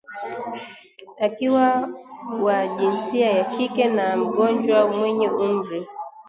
wakiwa 1.19 1.89
wa 2.41 2.67
jinsia 2.67 3.31
ya 3.31 3.43
kike 3.45 3.87
na 3.87 4.17
mgonjwa 4.17 4.87
mwenye 4.87 5.29
umri 5.29 5.87